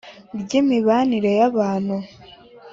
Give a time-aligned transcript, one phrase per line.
[0.41, 1.95] ry'imibanire y'abantu.